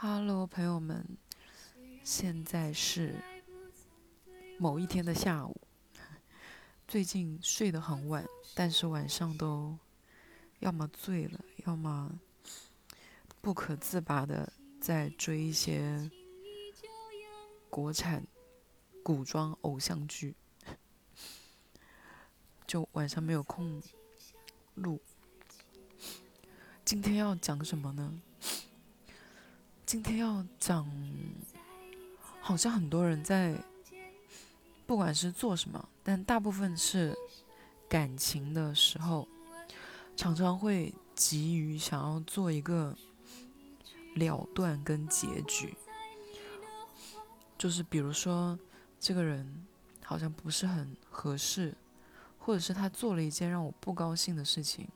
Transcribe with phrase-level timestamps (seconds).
[0.00, 1.04] Hello，朋友们，
[2.04, 3.16] 现在是
[4.56, 5.60] 某一天的下午。
[6.86, 8.24] 最近睡得很晚，
[8.54, 9.76] 但是晚上都
[10.60, 12.12] 要么醉了，要么
[13.40, 16.08] 不可自拔的在追一些
[17.68, 18.24] 国产
[19.02, 20.36] 古装偶像剧，
[22.68, 23.82] 就晚上没有空
[24.76, 25.00] 录。
[26.84, 28.22] 今天要讲什么呢？
[29.88, 30.86] 今天要讲，
[32.42, 33.56] 好像很多人在，
[34.86, 37.16] 不管是做什么，但大部分是
[37.88, 39.26] 感情的时候，
[40.14, 42.94] 常常会急于想要做一个
[44.16, 45.74] 了断跟结局。
[47.56, 48.58] 就是比如说，
[49.00, 49.66] 这个人
[50.04, 51.74] 好像不是很合适，
[52.38, 54.86] 或者是他做了一件让我不高兴的事情，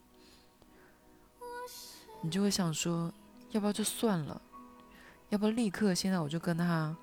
[2.20, 3.10] 你就会想说，
[3.52, 4.42] 要不要就算了。
[5.32, 6.94] 要不立刻现在我就跟他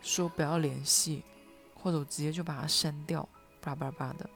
[0.00, 1.24] 说不要联系，
[1.74, 3.28] 或者我直接就把他删掉，
[3.60, 4.30] 叭叭叭的。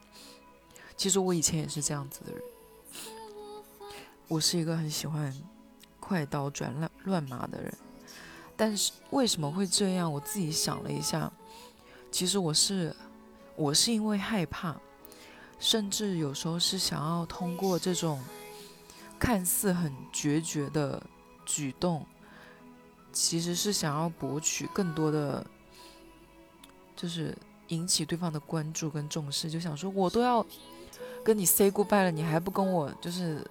[0.97, 2.41] 其实我以前也是这样子的人，
[4.27, 5.33] 我是一个很喜欢
[6.01, 7.73] 快刀斩乱乱麻的人。
[8.57, 10.11] 但是为什么会这样？
[10.11, 11.31] 我自己想了一下，
[12.11, 12.93] 其实我是
[13.55, 14.75] 我是因为害怕，
[15.59, 18.21] 甚至有时候是想要通过这种
[19.17, 21.01] 看似很决绝的
[21.45, 22.05] 举动。
[23.11, 25.45] 其实是想要博取更多的，
[26.95, 27.35] 就是
[27.69, 30.45] 引起对方的关注跟重视，就想说我都要
[31.23, 33.45] 跟你 say goodbye 了，你还不跟我就是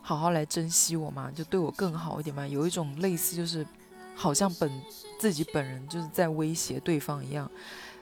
[0.00, 3.66] 好好来珍惜我嘛，就对我更好一点嘛，有一种类似就是
[4.14, 4.70] 好像本
[5.18, 7.50] 自己本人就是在威胁对方一样，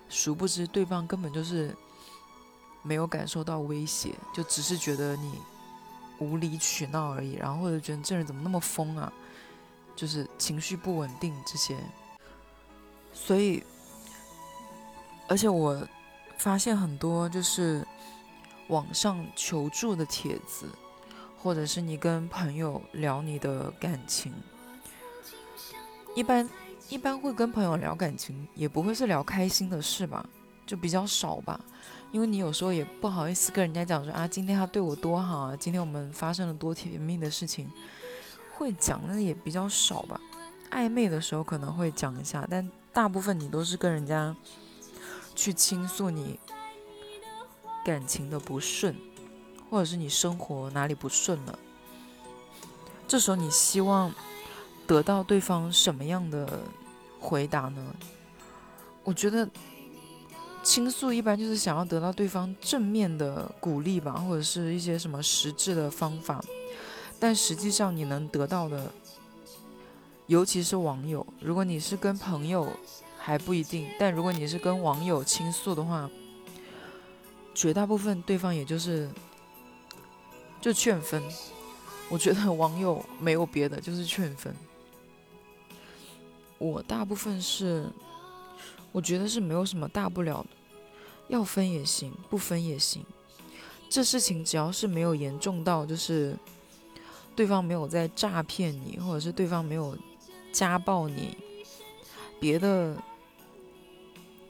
[0.08, 1.74] 殊不知对方根本就是
[2.82, 5.34] 没有感受到威胁，就只是觉得你
[6.18, 9.12] 无理取闹而已，然后或者觉得这人怎么那么疯啊？
[10.00, 11.76] 就是情绪不稳定这些，
[13.12, 13.62] 所以，
[15.28, 15.86] 而且我
[16.38, 17.86] 发现很多就是
[18.68, 20.66] 网上求助的帖子，
[21.38, 24.32] 或者是你跟朋友聊你的感情，
[26.14, 26.48] 一般
[26.88, 30.24] 一般会跟朋友聊感情，也不会是聊开心的事吧，
[30.64, 31.60] 就比较少吧，
[32.10, 37.70] 因为你有时候也不好意思跟人家讲说啊，今天他对我多好啊，今天我们发生了多甜蜜的事情。
[38.60, 40.20] 会讲的也比较少吧，
[40.70, 44.36] 暧昧的时候可能会讲一下，但大部分你都是跟人家
[45.34, 46.38] 去倾诉你
[47.82, 48.94] 感情的不顺，
[49.70, 51.58] 或者是你生活哪里不顺了。
[53.08, 54.14] 这时候你希望
[54.86, 56.60] 得到对方什么样的
[57.18, 57.94] 回答呢？
[59.02, 59.48] 我觉得
[60.62, 66.44] 倾诉一般就是想要得到对方正面的鼓励吧，或者是一些什么实质的方法。
[67.20, 68.90] 但实际上，你能得到的，
[70.26, 72.72] 尤其是网友，如果你是跟朋友
[73.18, 76.08] 还不一定，但如果你是跟网友倾诉的话，
[77.54, 79.10] 绝大部分对方也就是
[80.62, 81.22] 就劝分。
[82.08, 84.56] 我觉得网友没有别的，就是劝分。
[86.56, 87.86] 我大部分是，
[88.92, 90.48] 我觉得是没有什么大不了的，
[91.28, 93.04] 要分也行，不分也行。
[93.90, 96.34] 这事情只要是没有严重到就是。
[97.36, 99.96] 对方没有在诈骗你，或者是对方没有
[100.52, 101.36] 家暴你，
[102.38, 102.96] 别的，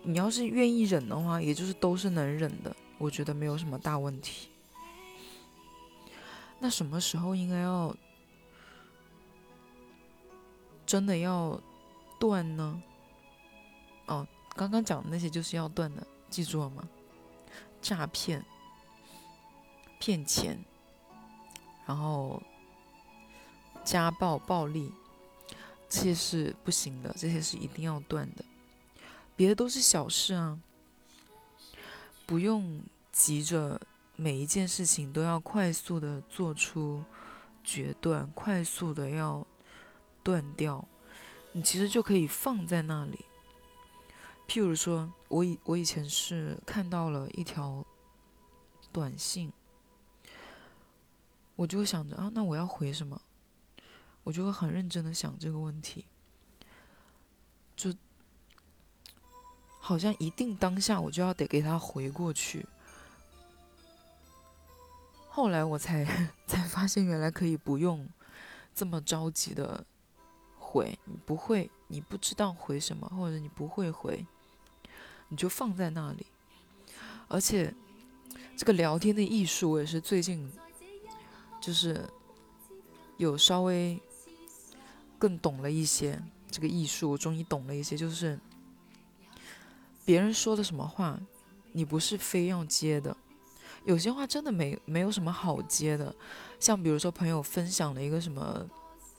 [0.03, 4.49] 你要是愿意忍的话，也就是都是能忍的，我觉得没有什么大问题。
[6.59, 7.95] 那什么时候应该要
[10.85, 11.61] 真的要
[12.19, 12.83] 断呢？
[14.07, 14.27] 哦，
[14.57, 16.89] 刚刚讲的那些就是要断的，记住了吗？
[17.81, 18.45] 诈骗、
[20.01, 20.59] 骗钱，
[21.87, 22.43] 然后。
[23.91, 24.93] 家暴、暴力，
[25.89, 28.45] 这些是不行的，这些是一定要断的。
[29.35, 30.61] 别的都是小事啊，
[32.25, 32.81] 不用
[33.11, 33.81] 急着
[34.15, 37.03] 每一件事情都要快速的做出
[37.65, 39.45] 决断，快速的要
[40.23, 40.87] 断掉。
[41.51, 43.25] 你其实就可以放在那里。
[44.47, 47.85] 譬如说，我以我以前是看到了一条
[48.93, 49.53] 短信，
[51.57, 53.21] 我就想着啊，那我要回什么？
[54.31, 56.05] 我就会很认真的想这个问题，
[57.75, 57.93] 就
[59.81, 62.65] 好像一定当下我就要得给他回过去。
[65.29, 66.05] 后来我才
[66.47, 68.09] 才发现，原来可以不用
[68.73, 69.85] 这么着急的
[70.57, 70.97] 回。
[71.07, 74.25] 你不会，你不知道回什么，或者你不会回，
[75.27, 76.25] 你就放在那里。
[77.27, 77.75] 而且
[78.57, 80.49] 这个聊天的艺术，我也是最近
[81.61, 82.09] 就是
[83.17, 84.01] 有稍微。
[85.21, 86.21] 更懂了一些
[86.51, 88.41] 这个艺术，我终于懂了一些，就是
[90.05, 91.21] 别人说的什么话，
[91.73, 93.15] 你不是非要接的。
[93.85, 96.15] 有些话真的没没有什么好接的，
[96.59, 98.67] 像比如说朋友分享了一个什么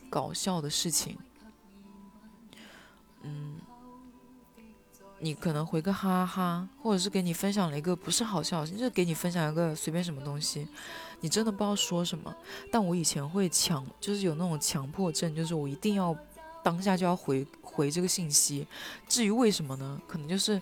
[0.10, 1.18] 搞笑的事情，
[3.22, 3.60] 嗯，
[5.22, 10.68] 你可能回个哈哈，或者是给你分享了一个不是好笑，就是给你分享一个随便什么东西，
[11.22, 12.36] 你真的不知道说什么。
[12.72, 16.16] 但我以前会强，就是有那种强迫症，就是我一定要
[16.64, 18.68] 当下就要回回这个信息。
[19.08, 20.02] 至于为什么呢？
[20.08, 20.62] 可能就是。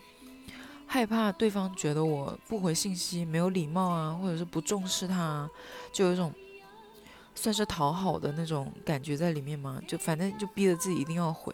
[0.92, 5.48] 害怕对方觉得我不回信息没有礼貌啊，或者是不重视他，
[5.94, 6.34] 就有一种
[7.36, 9.80] 算是讨好的那种感觉在里面嘛。
[9.88, 11.54] 就反正就逼着自己一定要回。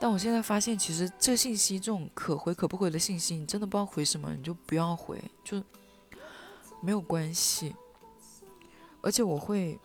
[0.00, 5.62] 但我现在发现，其实这信息这种可回可不回的信息，你真的不知道回什么，你就不要回，就
[6.80, 7.76] 没有关系。
[9.02, 9.78] 而且我会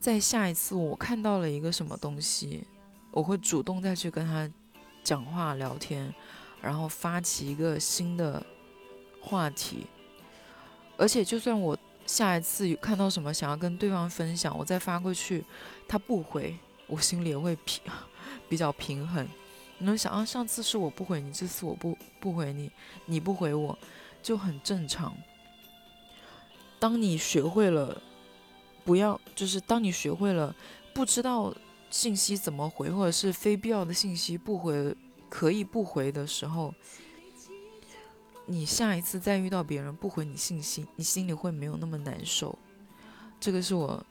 [0.00, 2.66] 在下一次我看到了一个什么东西，
[3.10, 4.50] 我会主动再去跟他。
[5.02, 6.14] 讲话聊天，
[6.60, 8.44] 然后发起一个新的
[9.18, 9.86] 话题，
[10.98, 11.76] 而且就算我
[12.06, 15.42] 下一次有看到什么想要跟对方分享，我再发过去，
[15.88, 16.54] 他不回，
[16.90, 17.82] 我心里也会平
[18.48, 19.26] 比较平衡。
[19.78, 22.70] 你能想啊，上次是我不回你，这次我不不回你，
[23.06, 23.78] 你不回我，
[24.22, 25.16] 就很正常。
[26.78, 28.02] 当你学会了
[28.84, 30.54] 不要，就是当你学会了
[30.92, 31.54] 不知道。
[31.92, 34.96] 信息怎么回，或者是非必要的信息不回，
[35.28, 36.72] 可以不回的时候，
[38.46, 42.56] 你下一次再遇到别人不回你信息，你心里会没有那么难受。
[43.40, 44.06] 这个是我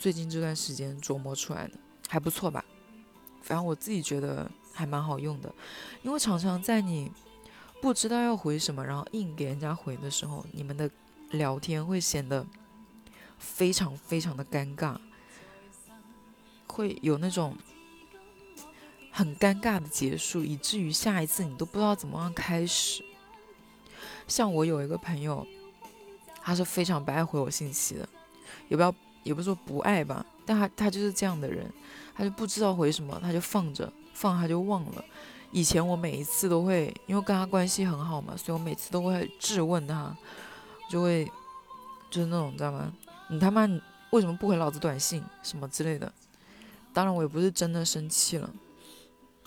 [0.00, 1.74] 最近这段时间琢磨出来的，
[2.08, 2.64] 还不错吧？
[3.42, 5.54] 反正我自己觉得还蛮好用的，
[6.02, 7.12] 因为常常在你
[7.82, 10.90] 不知道要回什么，然后硬给人家回的时候，你们的
[11.32, 12.46] 聊天会显得
[13.38, 14.96] 非常非常的尴尬。
[16.66, 17.54] 会有那种
[19.10, 23.04] 很尴尬的结束，以至于下一次你都不知道怎么样开始。
[24.26, 25.46] 像我有一个朋友，
[26.40, 28.08] 他是非常不爱回我信息的，
[28.70, 31.70] 也不要也不是说不爱吧，但他他就是这样的人，
[32.14, 35.04] 他就不知道回什么，他就放着放他就忘了。
[35.52, 40.16] 以前我每一次都会，因为跟他关系很好嘛，所以我每次都会质问他，
[40.88, 41.24] 就会
[42.10, 42.92] 就是那种知道吗？
[43.28, 43.68] 你他妈
[44.10, 46.12] 为什么不回老子短信什么之类的。
[46.92, 48.50] 当然，我也不是真的生气了，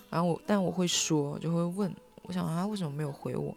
[0.08, 3.54] 然后我，但我会说，就会问，我想他为什么没有回我？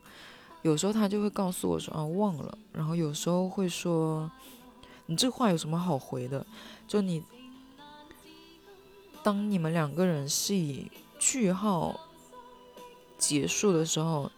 [0.64, 4.30] 有时候他就会告诉我说啊忘了，然后有时候会说，
[5.08, 6.46] 你这话有什么好回的？
[6.88, 7.24] 就你，
[9.24, 12.00] 当你们两个人是以句号
[13.18, 14.30] 结束的时候，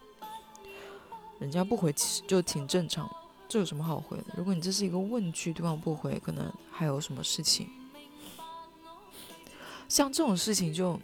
[1.38, 3.10] 人家不回其实就挺正常，
[3.48, 4.24] 这有什么好回的？
[4.36, 7.68] 如果你这是一个问句，对方不回，可能还有什么事情。
[9.88, 11.00] 像这种事情就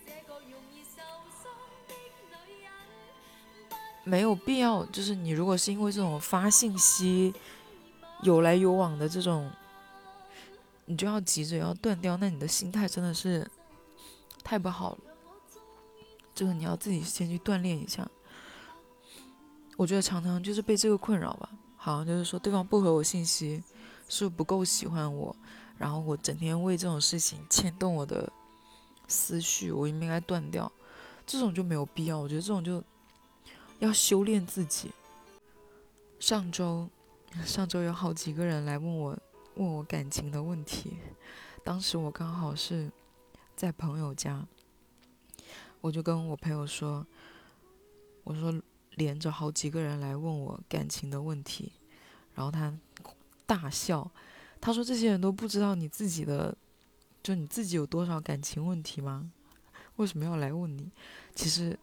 [4.04, 7.34] 没有必要，就是你如果是因为这种发信息
[8.22, 9.50] 有来有往的这种，
[10.84, 13.48] 你就要急着要断掉，那你的心态真的是
[14.42, 14.98] 太不好了。
[16.34, 18.08] 这个你要自己先去锻炼一下。
[19.76, 23.62] 我觉得常常就是被这个困扰吧，好像就是说对方不回我信息，
[24.08, 25.34] 是不够喜欢我，
[25.76, 28.32] 然后我整天为这种事情牵动我的。
[29.08, 30.72] 思绪我应该断掉，
[31.24, 32.18] 这种就没有必要。
[32.18, 32.82] 我觉得这种就
[33.78, 34.90] 要修炼自己。
[36.18, 36.88] 上周，
[37.44, 39.18] 上周有好几个人来问我
[39.54, 40.98] 问我感情的问题，
[41.64, 42.90] 当时我刚好是
[43.54, 44.46] 在朋友家，
[45.80, 47.06] 我就跟我朋友说，
[48.24, 48.54] 我说
[48.96, 51.72] 连着好几个人来问我感情的问题，
[52.34, 52.76] 然后他
[53.46, 54.10] 大笑，
[54.60, 56.56] 他说这些人都不知道你自己的。
[57.22, 59.32] 就你自己有多少感情问题吗？
[59.96, 60.92] 为什么要来问你？
[61.34, 61.76] 其实，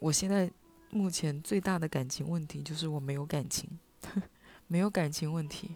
[0.00, 0.50] 我现在
[0.90, 3.78] 目前最大的感情问题就是我没有感情，
[4.66, 5.72] 没有感情问题。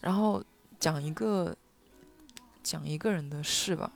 [0.00, 0.44] 然后
[0.78, 1.56] 讲一个
[2.62, 3.90] 讲一个人的事吧。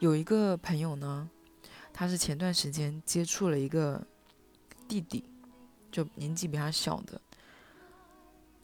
[0.00, 1.28] 有一个朋友呢，
[1.92, 4.04] 他是前段时间接触了一个
[4.88, 5.24] 弟弟，
[5.90, 7.20] 就年纪比他小的。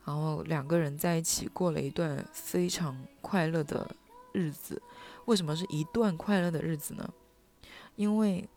[0.04, 3.88] 然后两个人在一起过了一段非常快乐的
[4.32, 4.80] 日子。
[5.24, 7.08] 为什么是一段快乐的日子呢？
[7.96, 8.48] 因为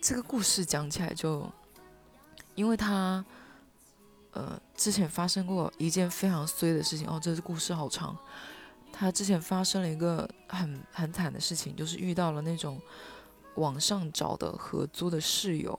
[0.00, 1.50] 这个故事讲起来就，
[2.54, 3.24] 因为他
[4.32, 8.16] 呃之前发生过一件非常衰的事情哦，这个故事好长。
[8.92, 12.80] 他之前发生了一个很很惨的事情，就是遇到了那种
[13.56, 15.78] 网上找的合租的室友。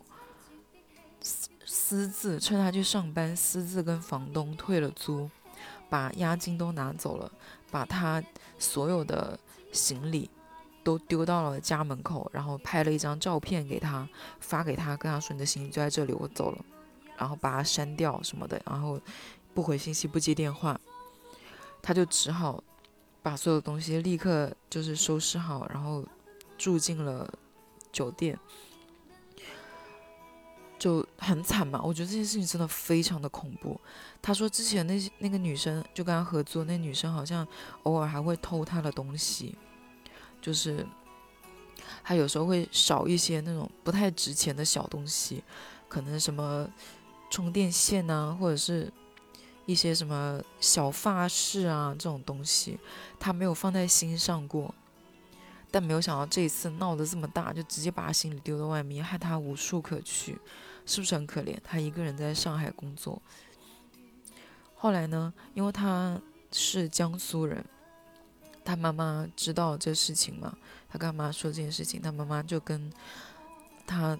[1.66, 5.30] 私自趁他去上班，私自跟房东退了租，
[5.90, 7.32] 把押金都拿走了，
[7.72, 8.24] 把他
[8.58, 9.38] 所有的
[9.72, 10.30] 行李
[10.90, 16.66] 都丢到了家门口，然后拍了一张照片给他，发给他，跟他说你的行李就在这里，我走了，
[17.16, 19.00] 然后把他删掉什么的，然后
[19.54, 20.80] 不回信息，不接电话，
[21.80, 22.64] 他就只好
[23.22, 26.04] 把所有东西立刻就是收拾好，然后
[26.58, 27.32] 住进了
[27.92, 28.36] 酒店。
[30.80, 33.80] 就很惨嘛，我觉得这件事情真的非常的恐怖。
[34.24, 37.48] 他说之前那些那个女生就跟他合作，那女生好像
[37.84, 39.56] 偶尔还会偷他的东西，
[40.42, 40.86] 就是
[42.04, 45.44] 他有时候会少一些那种不太值钱的小东西，
[45.88, 46.68] 可能什么
[47.30, 48.92] 充电线呐，或者是
[49.66, 52.80] 一些什么小发饰啊这种东西，
[53.20, 54.74] 他没有放在心上过。
[55.72, 60.36] 但没有想到这一次闹得这么大，就直接把行李丢到外面，害他无处可去。
[60.84, 61.56] 是不是很可怜？
[61.64, 63.22] 他一个人在上海工作。
[64.74, 66.20] 后来呢，因为他
[66.52, 67.64] 是江苏人，
[68.70, 70.56] 他妈妈知道这事情嘛，
[70.90, 72.92] 他跟他妈说这件事情，他妈妈就跟
[73.88, 74.18] 他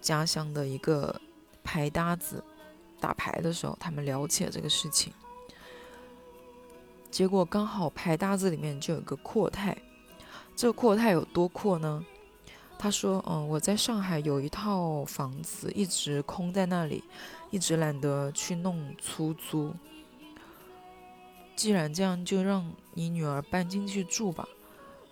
[0.00, 1.20] 家乡的一个
[1.62, 2.42] 牌搭子
[3.00, 5.12] 打牌的时候，他们聊起了这个事情。
[7.10, 9.76] 结果刚好牌搭子里面就有个阔太，
[10.54, 12.04] 这阔太有多阔呢？
[12.78, 17.02] 他说：“嗯，我在上海有一套房子，一直空在那里，
[17.50, 19.74] 一直懒得去弄出租。
[21.56, 24.46] 既然这样，就让你女儿搬进去住吧，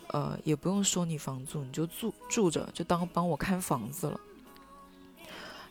[0.09, 4.21] 呃，也不用收你房租，你就住住着，就当帮我看房子了。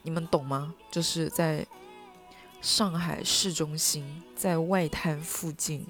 [0.01, 0.73] 你们懂吗？
[0.91, 1.65] 就是在
[2.61, 5.85] 上海市中心，在外滩附近，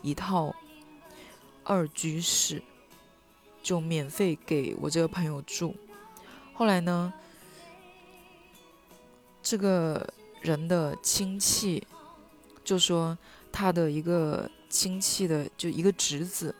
[0.00, 0.54] 一套
[1.64, 2.62] 二居室。”
[3.60, 5.76] 就免费给我这个朋友住，
[6.54, 7.12] 后来呢，
[9.42, 10.08] 这个
[10.40, 11.86] 人的亲戚
[12.64, 13.18] 就说
[13.58, 16.54] 他的一个亲戚的就一个侄子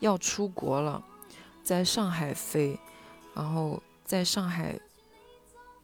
[0.00, 1.00] 要出国了，
[1.62, 2.76] 在上海飞，
[3.32, 4.76] 然后在上海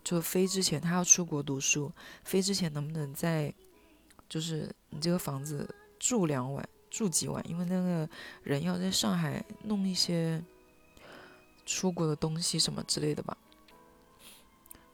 [0.03, 1.93] 就飞之前他要出国读书，
[2.25, 3.55] 飞之前能不能在
[4.29, 6.69] 就是你这个房子住两晚？
[6.91, 7.41] 住几晚？
[7.49, 8.09] 因为那个
[8.43, 10.43] 人要在上海弄一些
[11.65, 13.37] 出国的东西什么之类的吧。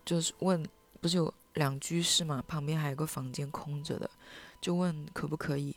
[0.04, 0.62] 就是问，
[1.00, 2.42] 不是有两居室嘛？
[2.48, 4.10] 旁边还有个房间空着的，
[4.60, 5.76] 就问可不可以。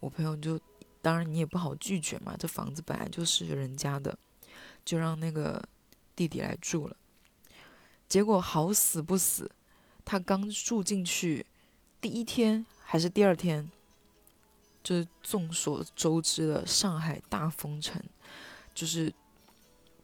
[0.00, 0.58] 我朋友就，
[1.02, 4.16] 当然你也不好拒绝嘛，这房子本来就是人家的，
[4.84, 5.62] 就让那个
[6.14, 6.96] 弟弟来住了。
[8.08, 9.50] 结果好死不死，
[10.04, 11.44] 他刚住进去
[12.00, 13.70] 第一天还是第二天。
[14.86, 18.00] 就是众所周知的上海大封城，
[18.72, 19.12] 就是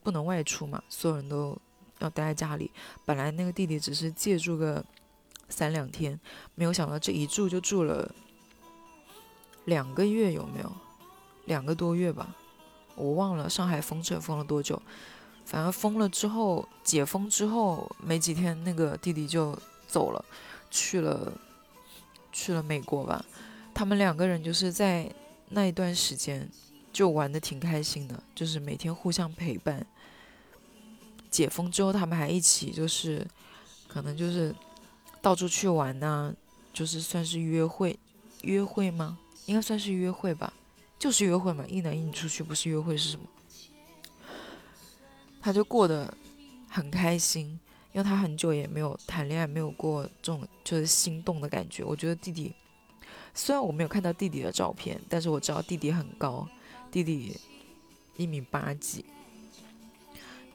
[0.03, 1.57] 不能外出嘛，所有人都
[2.01, 2.69] 要待在家里。
[3.05, 4.85] 本来那个弟弟只是借住个
[5.53, 6.19] 三两天，
[6.55, 8.13] 没有想到这一住就住了
[9.67, 10.73] 两个月，有没有？
[11.45, 12.35] 两个多月吧，
[12.95, 14.81] 我忘了上海封城封了多久。
[15.45, 20.25] 反正封了之后，解封之后没几天，那个弟弟就走了，
[20.71, 21.33] 去了
[22.33, 23.25] 去了美国吧。
[23.75, 25.13] 他们两个人就是在
[25.49, 26.49] 那一段时间
[26.93, 29.85] 就玩的挺开心的，就是每天互相陪伴。
[31.29, 33.27] 解封之后，他们还一起就是
[33.89, 34.55] 可能就是
[35.23, 36.35] 到处去玩呐，
[36.75, 37.99] 就是算是约会，
[38.43, 39.19] 约会吗？
[39.47, 40.53] 应该算是约会吧，
[40.99, 43.27] 就是约会嘛，一男一女出去不是约会是什么？
[45.41, 46.13] 他就过得
[46.69, 47.59] 很开心，
[47.93, 51.83] 因为他很久也没有谈恋爱，没有过这种就是心动的感觉。
[51.83, 52.53] 我觉得弟弟。
[53.35, 56.47] 虽然我没有看到弟弟的照片，但是我知道弟弟很高，
[56.91, 57.35] 弟弟
[58.19, 59.05] 一米八几，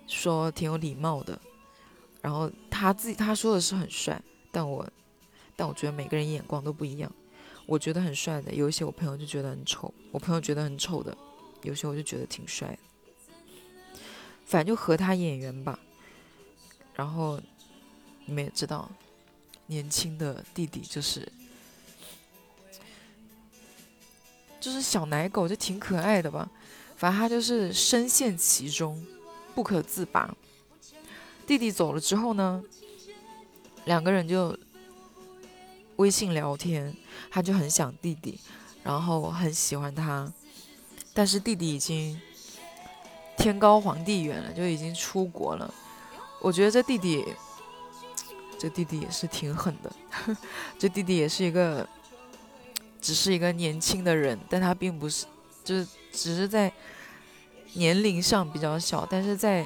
[0.06, 1.40] 说挺有礼貌的。
[2.22, 4.22] 然后他自己他说的是很帅，
[4.58, 4.84] 但我
[5.56, 7.12] 但我觉得每个人眼光都不一样。
[7.68, 11.16] 我觉得很帅的，有一些我朋友就觉得很丑，我朋友觉得很丑的，
[11.62, 14.00] 有些我就觉得挺帅的。
[14.48, 15.78] 反正就和他眼缘吧。
[16.96, 17.40] 然后
[18.26, 18.90] 你们也知道，
[19.68, 21.32] 年轻的弟弟就是。
[24.60, 26.50] 就是小奶狗就挺可爱的吧，
[26.96, 29.06] 反正他就是深陷其中，
[29.54, 30.36] 不可自拔。
[31.46, 32.64] 弟弟走了之后呢，
[33.88, 34.56] 两个人就
[35.96, 36.96] 微信聊天，
[37.32, 38.40] 他就很想弟弟，
[38.84, 40.32] 然后很喜欢他，
[41.14, 42.22] 但是弟弟已经
[43.36, 45.74] 天高皇帝远了，就已经出国了。
[46.40, 47.26] 我觉得这弟弟，
[48.60, 49.92] 这弟弟也是挺狠的，
[50.78, 51.88] 这弟弟也是一个。
[53.00, 55.28] 只是一个年轻的人，但他并不是，
[55.64, 56.70] 就是只是在
[57.74, 59.66] 年龄上比较小，但是在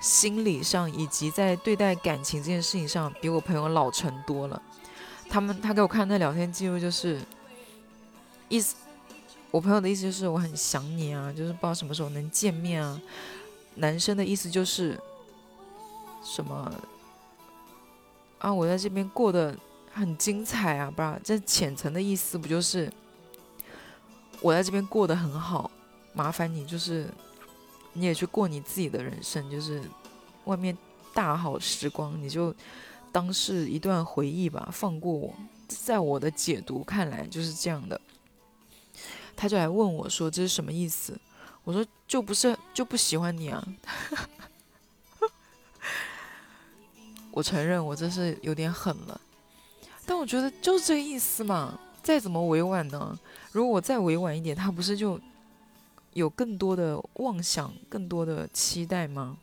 [0.00, 4.60] 心理上以及在对待感情这件事情上，比我朋友老成多了。
[5.28, 7.20] 他们他给我看那聊天记录，就是
[8.48, 8.74] 意思，
[9.50, 13.00] 我朋友的意思就是我很想你啊，就是不知道什么时候能见面啊。
[13.76, 14.98] 男生的意思就是
[16.24, 16.74] 什么
[18.38, 19.56] 啊，我在这边过得
[19.92, 21.20] 很精彩啊，不是？
[21.22, 22.92] 这浅层的意思不就是
[24.40, 25.70] 我在这边过得很好，
[26.12, 27.06] 麻烦你就是
[27.92, 29.82] 你也去过你自己的人生，就是
[30.44, 30.76] 外面
[31.12, 32.54] 大好时光，你就。
[33.12, 35.34] 当是一段回忆吧，放过我。
[35.66, 38.00] 在我的解读看来就是这样的。
[39.34, 41.20] 他就来问我说：“这是什么意思？”
[41.64, 43.66] 我说：“就不是就不喜欢你啊。
[47.32, 49.20] ”我承认我这是有点狠了，
[50.06, 51.76] 但我觉得就是这个意思嘛。
[52.04, 53.18] 再怎么委婉呢？
[53.50, 55.20] 如果我再委婉一点，他不是就
[56.12, 59.36] 有更多的妄想、更多的期待吗？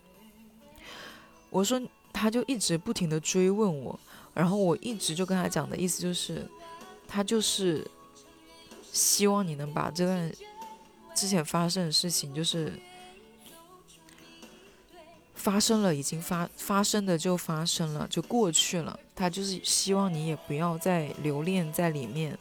[1.50, 1.80] 我说。
[2.10, 3.96] 他就一直不停的追问我，
[4.34, 6.44] 然后我一直就跟他讲的意思就是，
[7.06, 7.88] 他就是
[8.90, 10.32] 希望你能把这段
[11.14, 12.72] 之前发生的事情，就是
[15.36, 22.36] 发生了已经发发生的就发生了就过去了，他就是希望你也不要再留恋在里面，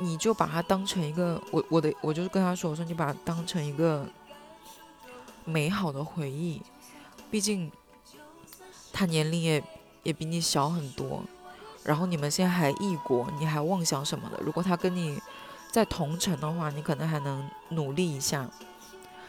[0.00, 4.04] 你就把它当成一个我我的我就是跟他说我说你把它当成一个
[5.44, 6.60] 美好的回忆。
[7.30, 7.70] 毕竟，
[8.92, 9.62] 他年龄也
[10.02, 11.22] 也比你小很多，
[11.84, 14.40] 然后你们现在还异国，你还妄想什么的？
[14.42, 15.20] 如果他跟你
[15.70, 18.50] 在同城的话，你可能还能努力一下。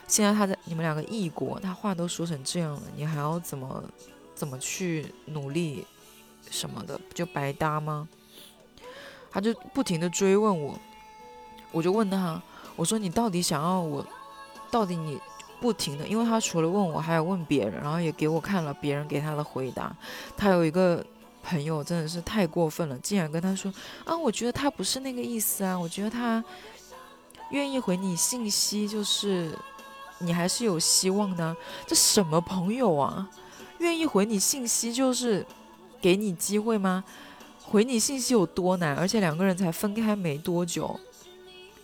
[0.08, 3.84] 现在他在你们两个异国，他话都说成这样了，你还要怎么
[4.34, 5.86] 怎么去努力
[6.50, 8.10] 什么的，不就白搭吗？
[9.32, 10.78] 他就不停的追问我，
[11.72, 12.42] 我就问他，
[12.76, 14.06] 我说你到底想要我，
[14.70, 15.20] 到底你？
[15.62, 19.96] 不停的，因为他除了问我，还有问别人，然后也给我看了别人给他的回答。
[20.36, 21.06] 他有一个
[21.44, 23.72] 朋友真的是太过分了，竟然跟他说
[24.04, 26.44] ：“啊，我觉得他不是那个意思啊，我觉得他
[27.51, 29.55] 愿意回你信息，就是
[30.18, 31.55] 你还是有希望的。”
[31.86, 33.29] 这什么朋友啊？
[33.77, 35.46] 愿意回你信息就是
[36.01, 37.03] 给你机会吗？
[37.72, 38.94] 回你信息有多难？
[38.98, 41.00] 而且两个人才分开没多久，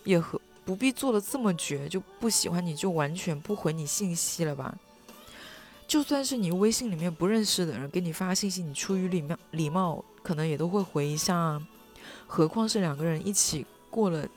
[0.04, 0.40] 也和。
[0.66, 4.78] 不必做的这么绝，就不喜欢你就完全不回你信息了吧？
[5.88, 11.66] 就算是你微信里面不认识的人给你发信息，你出于礼貌礼貌，可能也都会回一下啊。
[12.28, 14.28] 何况是两个人一起过了，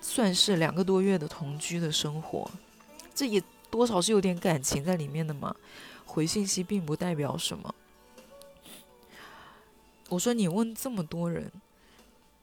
[0.00, 2.50] 算是两个多月的同居的生活，
[3.14, 5.54] 这也多少是有点感情在里面的嘛。
[6.06, 7.74] 回信息并不代表什么。
[10.12, 11.50] 我说你问这么多人。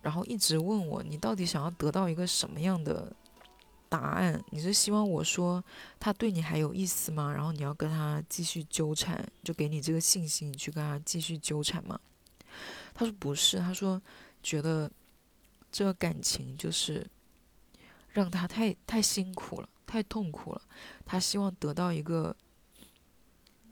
[0.01, 3.11] 然后一直问我，你到底想要得到一个什么样的
[3.89, 4.41] 答案？
[4.49, 5.61] 你是希望我说
[5.99, 7.29] 他对你还有意思吗？
[7.33, 11.99] 然后你要跟他继续纠缠，就给你这个信心，你去跟他继续纠缠吗？
[12.93, 14.01] 他说不是，他说
[14.41, 14.89] 觉得
[15.69, 17.05] 这个感情就是
[18.13, 20.61] 让他太太辛苦了，太痛苦了。
[21.05, 22.33] 他希望得到一个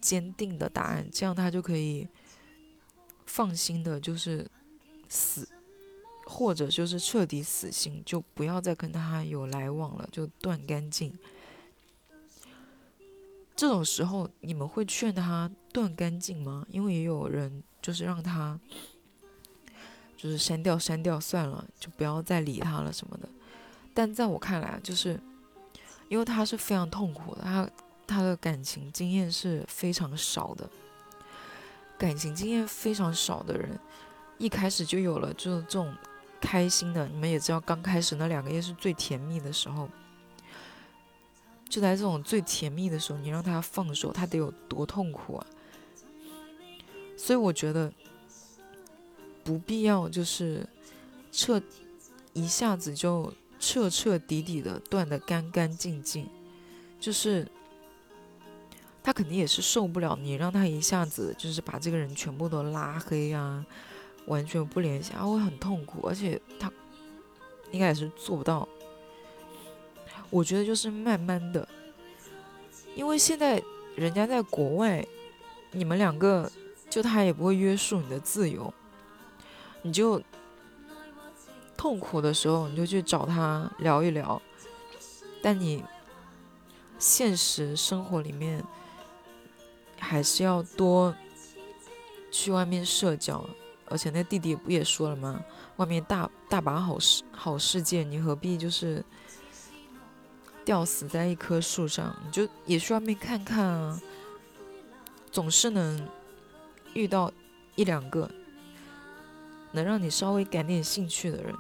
[0.01, 2.05] 坚定的答案，这样他就可以
[3.27, 4.49] 放心的，就是
[5.07, 5.47] 死。
[6.29, 11.17] 或者就是彻底死心，就不要再跟他有来往了，就断干净。
[13.55, 16.67] 这种时候，你们会劝他断干净吗？
[16.69, 18.59] 因为也有人就是让他，
[20.17, 23.29] 就是删掉删掉算了，就不要再理他了什么的。
[23.93, 25.17] 但在我看来，就是
[26.09, 27.69] 因为他是非常痛苦的，他
[28.05, 30.69] 他的感情经验是非常少的，
[31.97, 33.79] 感情经验非常少的人，
[34.37, 35.93] 一开始就有了就是这种。
[36.39, 39.89] 开心的，你们也知道，刚开始那两个月是最甜蜜的时候。
[41.67, 45.47] 就在这种最甜蜜的时候，你让他放手，他得有多痛苦啊！
[47.17, 47.91] 所以我觉得
[49.43, 50.63] 不必要，就是
[51.31, 51.59] 彻
[52.33, 56.29] 一下子就彻彻底底的断的干干净净。
[56.99, 57.47] 就是
[59.07, 63.65] 他肯定也是受不了你让他一下子就是把这个人全部都拉黑啊。
[64.25, 66.69] 完全不联系，他会很痛苦，而且他
[67.71, 68.67] 应该也是做不到。
[70.29, 71.65] 我觉得就是慢慢的，
[72.93, 73.63] 因为现在
[73.95, 75.07] 人家在国外，
[75.71, 76.51] 你们两个
[76.89, 78.73] 就他也不会约束你的自由，
[79.83, 80.21] 你就
[81.77, 84.41] 痛苦的时候你就去找他聊一聊，
[85.41, 85.85] 但你
[86.99, 88.61] 现实生活里面
[89.99, 91.15] 还是要多
[92.31, 93.43] 去外面社交。
[93.89, 95.41] 而且那弟弟不也说了吗？
[95.77, 99.01] 外面大大把好世好世界，你何必就是
[100.65, 104.01] 吊死在一棵树上，你就也去外面看看啊，
[105.31, 106.05] 总是能
[106.93, 107.31] 遇到
[107.75, 108.29] 一两个
[109.71, 111.55] 能让你稍微感点兴趣的人。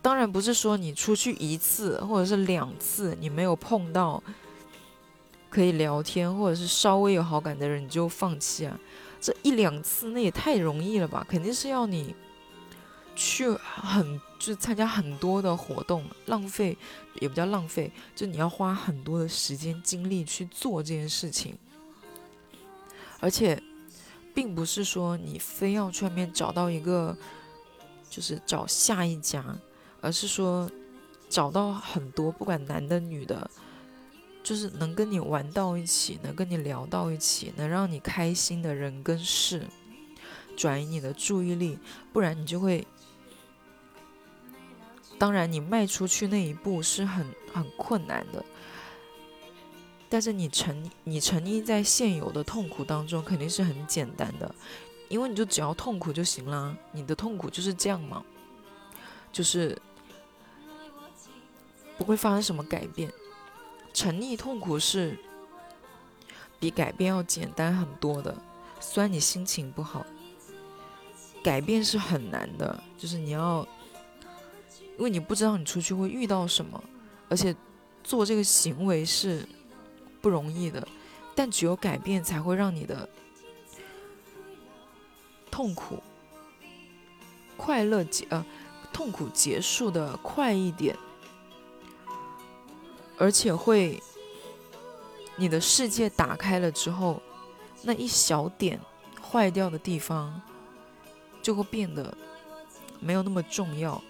[0.00, 4.22] 当然不是说你出去一次或者是两次，你没有碰到
[5.56, 8.78] 可以聊天或者是稍微有好感的人，你就放弃啊？
[9.18, 11.26] 这一两次那也太容易了吧？
[11.26, 12.14] 肯定是要你
[13.14, 16.76] 去很就参加很多的活动，浪费
[17.22, 21.56] 也不叫浪费，就你要花很多的时间精力去做这件事情，
[23.18, 23.58] 而且
[24.34, 27.16] 并不是说你非要去外面找到一个，
[28.10, 29.42] 就是找下一家。
[30.02, 30.70] 而是说，
[31.30, 33.50] 找到很多不管男的女的，
[34.46, 39.66] 就是能跟你玩到一起，能跟你聊到一起，能让你开心的人跟事，
[40.56, 41.76] 转移你的注意力，
[42.12, 42.86] 不然你就会。
[45.18, 48.44] 当然，你迈出去那一步是很很困难的，
[50.08, 54.54] 但是你沉你沉溺在现有的痛苦当中，肯定是很简单的，
[55.08, 58.24] 因为你就只要痛苦就行了，你的痛苦就是这样嘛，
[59.32, 59.76] 就是。
[61.98, 63.10] 不会发生什么改变，
[63.96, 65.18] 沉溺痛苦是
[66.60, 68.36] 比改变要简单很多的。
[68.78, 70.04] 虽然你心情不好，
[71.42, 73.66] 改变是很难的，就是你要，
[74.98, 76.84] 因为你不知道你出去会遇到什么，
[77.30, 77.56] 而且
[78.04, 79.48] 做这个行为是
[80.20, 80.86] 不容易的。
[81.34, 83.08] 但只有改变才会让你的
[85.50, 86.02] 痛苦
[87.56, 88.44] 快乐结呃
[88.92, 90.94] 痛苦结束的快一点。
[93.18, 94.02] 而且会，
[95.36, 97.22] 你的世界打开了之后，
[97.82, 98.78] 那一小点
[99.22, 100.42] 坏掉的地方，
[101.42, 102.14] 就会变得
[103.00, 104.02] 没有那么重要。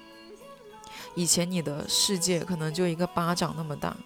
[1.14, 3.96] 以前你的世界可能就一个巴掌那么大，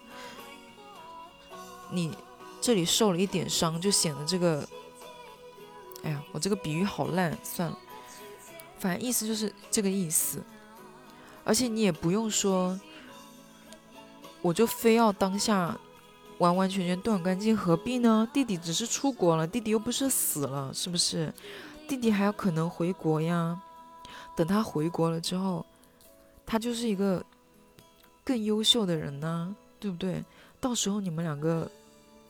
[1.89, 2.15] 你
[2.61, 4.67] 这里受了一点伤，就显得这个，
[6.03, 7.77] 哎呀，我这个比喻好烂，算了，
[8.77, 10.43] 反正意思就是这个意思。
[11.43, 12.79] 而且你也不用说。
[14.41, 15.77] 我就非要当下
[16.39, 18.27] 完完全全断干净，何必呢？
[18.33, 21.31] 弟弟只是出国了，弟弟又不是死了，是不是？
[21.87, 23.61] 弟弟还有可能回国呀。
[24.35, 25.63] 等他回国了之后，
[26.45, 27.23] 他就是一个
[28.23, 30.23] 更优秀的人呢，对不对？
[30.59, 31.69] 到时候你们两个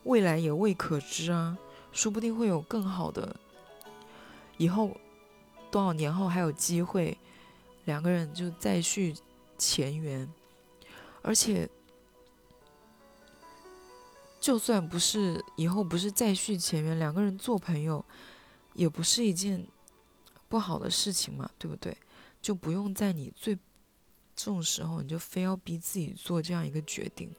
[0.03, 1.57] 未来也未可知啊，
[1.93, 3.33] 说不定会有更好的，
[4.57, 4.91] 以后
[5.69, 7.17] 多少年后还有机会，
[7.85, 9.15] 两个人就再续
[9.57, 10.29] 前缘，
[11.21, 11.69] 而且。
[14.41, 18.03] 就算不是以后不是再续前缘，两个人做朋友，
[18.73, 19.65] 也不是一件
[20.49, 21.95] 不好的事情嘛，对不对？
[22.41, 23.55] 就不用在你最
[24.35, 27.31] 这种时候，你就非要逼自己做这样一个决定。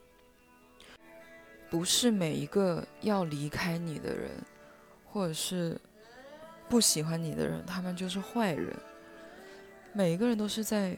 [1.69, 4.31] 不是每一个要离开你的人，
[5.05, 5.79] 或者是
[6.69, 8.73] 不喜欢你的人，他们就是坏人。
[9.91, 10.97] 每一个人都是在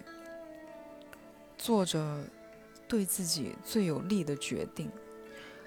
[1.57, 2.23] 做着
[2.87, 4.91] 对自己最有利的决定。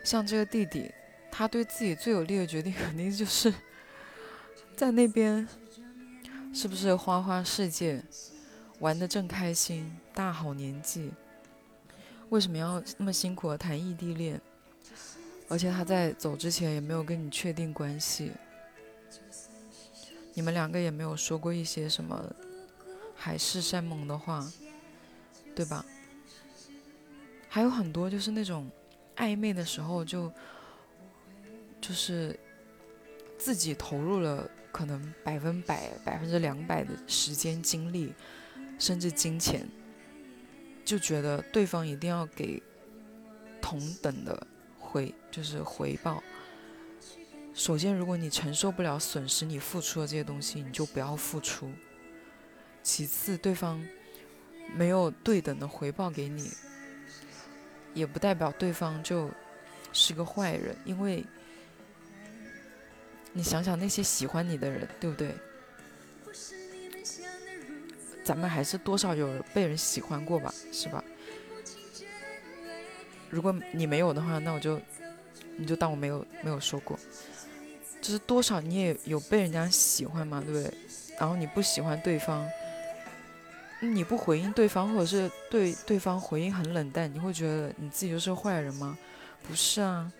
[0.04, 0.90] 像这个弟弟，
[1.30, 3.52] 他对自己最有利的决定，肯定就是
[4.74, 5.46] 在那边，
[6.54, 8.02] 是不是花花世界，
[8.78, 11.10] 玩的正开心，大好年纪，
[12.30, 14.40] 为什么要那么辛苦的谈异地恋？
[15.48, 18.32] 而且他在走之前也没有跟你确定关系，
[20.34, 22.34] 你们两个也没有说过一些什么
[23.14, 24.50] 海誓山盟的话，
[25.54, 25.84] 对吧？
[27.48, 28.70] 还有很多就是那种。
[29.18, 30.32] 暧昧的时候就
[31.80, 32.38] 就是
[33.36, 38.14] 自己投入了可能百分百、百分之两百的时间、精力，
[38.78, 39.68] 甚至金钱，
[40.84, 42.62] 就觉得对方一定要给
[43.60, 44.46] 同等的
[44.78, 46.22] 回，就是回报。
[47.54, 51.70] 首先，如果你承受不了损失，你付出的这些东西，你就不要付出。
[52.84, 53.84] 其次，对方
[54.74, 56.50] 没有对等的回报给你。
[57.98, 59.28] 也不代表对方就
[59.92, 61.24] 是个坏人，因为
[63.32, 65.34] 你想想那些喜欢你的人，对不对？
[68.22, 71.02] 咱们还是多少有被人喜欢过吧，是吧？
[73.30, 74.80] 如果你没有的话，那我就
[75.56, 76.96] 你就当我没有没有说过，
[78.00, 80.72] 就是多少你也有被人家喜欢嘛，对不对？
[81.18, 82.48] 然后你不喜欢对方。
[83.80, 88.98] 你不回应对方，或者是对对方回应很冷淡，你会觉得你自己就是个坏人吗？
[89.46, 90.12] 不是啊，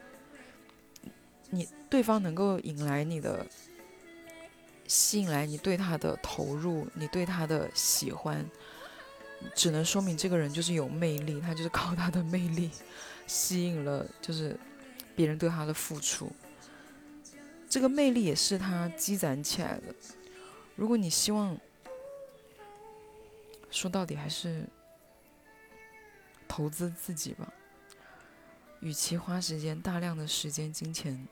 [1.51, 3.44] 你对方能够引来你的，
[4.87, 8.49] 吸引来你对他的投入，你对他的喜欢，
[9.55, 12.71] 只能说明这个人就是有魅力，他就是靠他的魅力
[13.27, 14.57] 吸引了，就是
[15.16, 16.31] 别人对他的付出。
[17.68, 19.94] 这个魅力也是他积攒起来的。
[20.77, 21.59] 如果你希望，
[23.70, 24.66] 说到底还是
[26.46, 27.52] 投资自己吧。
[28.81, 31.26] 与其花时间、大量的时间、金钱、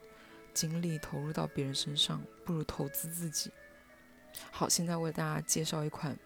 [0.53, 3.51] 精力投入到别人身上，不如投资自己。
[4.51, 6.18] 好，现在为大家介绍一款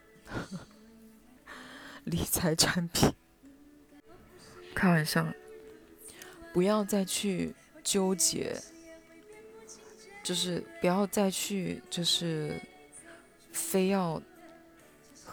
[2.05, 3.13] 理财产品。
[4.75, 5.27] 开玩笑，
[6.55, 8.59] 不要再去纠结，
[10.23, 12.59] 就是不要再去，就是
[13.53, 14.23] 非要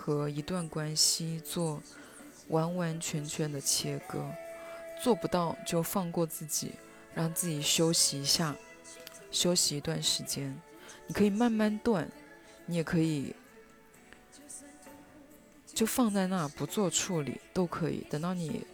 [0.08, 1.84] 和一段关系做
[2.48, 4.26] 完完全全的切割。
[5.04, 6.72] 做不到就放过自己，
[7.14, 8.56] 让自己休息一下，
[9.32, 10.58] 休息一段时间。
[11.08, 12.10] 你可以慢慢断，
[12.66, 13.36] 你也可以
[15.74, 18.08] 就放在那不做处理都可以。
[18.10, 18.66] 等到你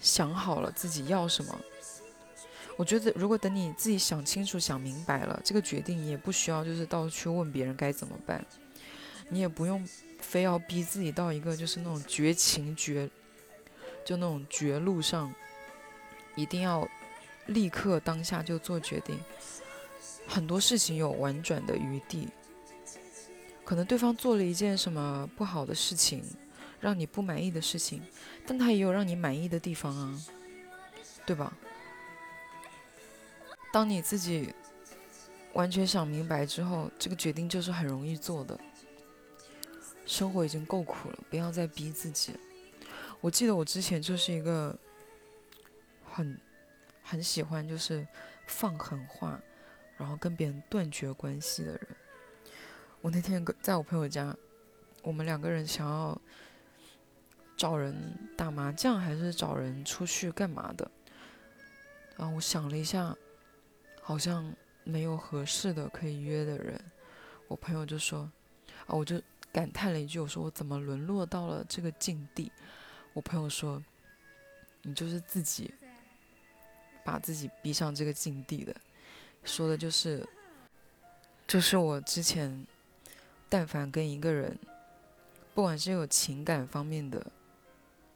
[0.00, 1.60] 想好了自己要什么，
[2.76, 8.44] 我觉得如果等你自己想清楚、想明白了这个决定，也不需要就是到处去问别人该怎么办，
[9.28, 9.86] 你也不用
[10.20, 13.08] 非要逼自己到一个就是那种绝情绝。
[14.04, 15.32] 就那种绝路上，
[16.34, 16.88] 一定要
[17.46, 19.16] 立刻当下就做决定。
[20.26, 22.26] 很多事情有婉转的余地，
[23.64, 26.20] 可能对方做了一件什么不好的事情，
[26.80, 28.02] 让你不满意的事情，
[28.44, 30.20] 但他也有让你满意的地方啊，
[31.24, 31.56] 对吧？
[33.72, 34.52] 当你自己
[35.52, 38.58] 完全想明白之后，这个决定就是很容易做的。
[40.12, 42.34] 生活已经够苦了，不要再逼自己。
[43.22, 44.78] 我记得我之前就是一个
[46.04, 46.38] 很
[47.02, 48.06] 很喜欢就是
[48.46, 49.40] 放狠话，
[49.96, 51.88] 然后跟别人断绝关系的人。
[53.00, 54.36] 我那天在我朋友家，
[55.02, 56.20] 我们两个人想要
[57.56, 57.96] 找人
[58.36, 60.90] 打麻将，还是找人出去干嘛的？
[62.18, 63.16] 然后我想了一下，
[64.02, 66.78] 好像没有合适的可以约的人。
[67.48, 68.30] 我朋友就说
[68.86, 69.18] ：“啊，我就
[69.52, 72.50] 感叹了一句，我说我怎么沦落到了这个境地？”
[73.12, 73.82] 我朋友说
[74.82, 75.72] ：“你就是自己
[77.04, 78.74] 把自己逼上这个境地的。”
[79.44, 80.26] 说的就是，
[81.46, 82.66] 就是我之前，
[83.48, 84.58] 但凡跟一个人，
[85.54, 87.24] 不管是有情感方面的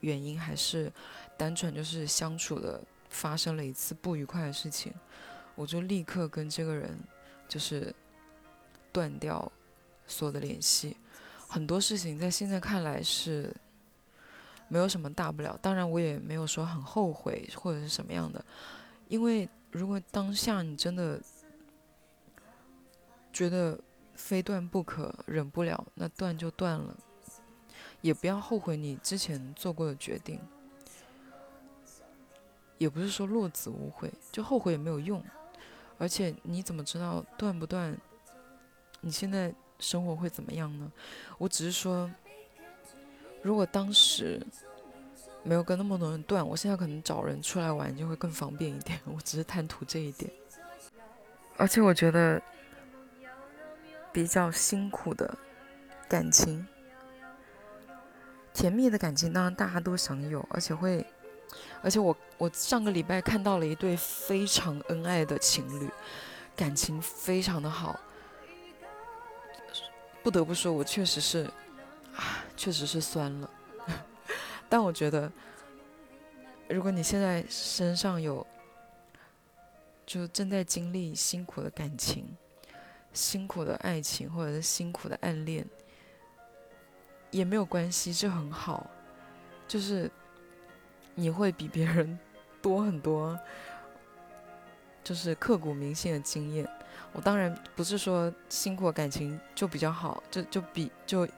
[0.01, 0.91] 原因，还是
[1.37, 4.95] 单纯就是相处的发生了一次不愉快的事情，
[5.55, 6.99] 我就立刻跟这个人
[7.49, 7.95] 就是
[8.93, 9.53] 断掉
[10.07, 10.97] 所有的联系。
[11.49, 13.55] 很多事情在现在看来是。
[14.69, 18.45] 没有什么大不了，当然我也没有说很后悔或者是什么样的，
[19.07, 21.23] 因为如果当下你真的
[23.33, 23.79] 觉得
[24.17, 26.97] 非断不可，忍不了，那断就断了，
[28.01, 30.41] 也不要后悔你之前做过的决定，
[32.77, 35.23] 也不是说落子无悔，就后悔也没有用，
[35.97, 37.97] 而且你怎么知道断不断，
[39.01, 40.91] 你现在生活会怎么样呢？
[41.39, 42.11] 我只是说。
[43.43, 44.45] 如果当时
[45.45, 48.99] 没有跟那么多人断，我现在可能找人出来玩就会更方便一点。
[49.07, 50.29] 我只是贪图这一点，
[51.57, 52.43] 而且我觉得
[54.13, 55.33] 比较辛苦的
[56.09, 56.67] 感情，
[58.53, 61.07] 甜蜜的感情当然大家都想有，而且会，
[61.83, 65.89] 而且我我上个礼拜看到了一对非常恩爱的情侣，
[66.57, 68.01] 感情非常的好，
[70.27, 71.49] 不得不说，我确实是。
[72.17, 73.51] 啊，确实是酸了，
[74.69, 75.31] 但我觉得，
[76.69, 78.45] 如果你现在身上有，
[80.05, 82.27] 就正在经历辛苦的感情、
[83.13, 85.65] 辛苦的爱情，或者是辛苦的暗恋，
[87.31, 88.91] 也没有关系，这很好，
[89.69, 90.11] 就是
[91.15, 92.19] 你会比别人
[92.61, 93.39] 多很多，
[95.05, 96.69] 就是刻骨铭心的经验。
[97.13, 101.29] 我当然不是说辛苦的感情就比较好，就就比就。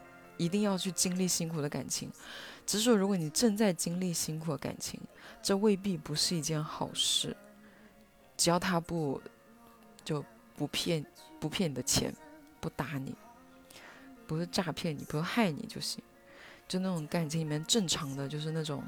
[0.41, 2.09] 一定要去经历辛苦的感情，
[2.65, 5.01] 只是说，如果你正在经历辛苦的感情，
[5.43, 7.37] 这未必不是一件好事。
[8.37, 9.21] 只要他不
[10.05, 11.05] 就不骗
[11.41, 12.15] 不骗你的钱，
[12.61, 13.17] 不打你，
[14.29, 16.01] 不是诈骗你，不是害你就行。
[16.69, 18.85] 就那种感情里面正常的，就是那种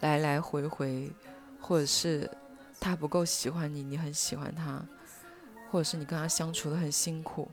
[0.00, 1.10] 来来回回，
[1.62, 2.30] 或者是
[2.78, 4.84] 他不够喜欢你，你很喜欢他，
[5.72, 7.50] 或者是你跟他相处的很辛苦。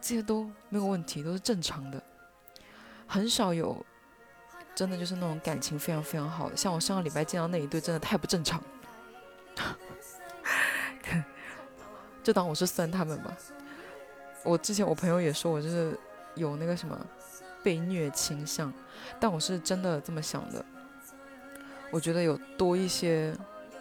[0.00, 2.02] 这些都没有问题，都是正常的，
[3.06, 3.84] 很少有
[4.74, 6.56] 真的就是那种感情非常非常好的。
[6.56, 8.62] 像我上个礼拜见到那一对，真的太不正常，
[12.22, 13.36] 就当我是酸他们吧。
[14.44, 15.98] 我之前我朋友也说我就是
[16.36, 16.98] 有那个什么
[17.62, 18.72] 被虐倾向，
[19.18, 20.64] 但我是真的这么想的。
[21.90, 23.36] 我觉得有多一些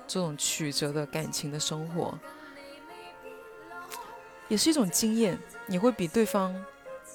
[0.08, 2.18] 这种曲折的感情的生活，
[4.48, 5.38] 也是一种经验。
[5.68, 6.56] 你会比对方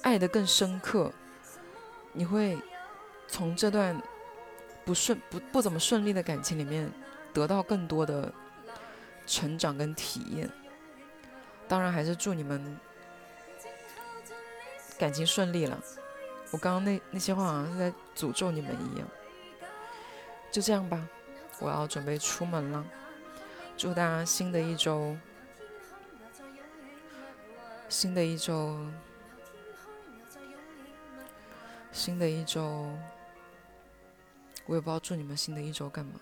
[0.01, 1.11] 爱得更深刻，
[2.13, 2.57] 你会
[3.27, 4.01] 从这段
[4.83, 6.91] 不顺、不不怎么顺利的感情里面
[7.33, 8.33] 得到更多的
[9.25, 10.49] 成长跟体验。
[11.67, 12.77] 当然，还是祝你们
[14.97, 15.81] 感情顺利了。
[16.51, 19.07] 我刚刚那那些话好像是在诅咒你们一样。
[20.51, 21.07] 就这样吧，
[21.59, 22.85] 我要准备出门了。
[23.77, 25.15] 祝大家新的一周，
[27.91, 28.79] 新的一周，
[31.91, 32.89] 新的一周，
[34.65, 36.13] 我也不知道祝你们新的一周干嘛。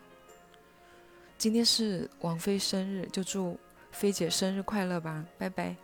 [1.37, 3.57] 今天是王菲生日，就祝
[3.91, 5.75] 菲姐生日快乐吧，拜拜。